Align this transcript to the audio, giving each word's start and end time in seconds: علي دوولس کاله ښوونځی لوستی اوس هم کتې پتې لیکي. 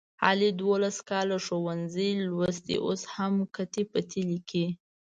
علي 0.27 0.49
دوولس 0.59 0.97
کاله 1.09 1.37
ښوونځی 1.45 2.09
لوستی 2.27 2.75
اوس 2.85 3.01
هم 3.15 3.33
کتې 3.55 3.83
پتې 3.91 4.19
لیکي. 4.29 4.65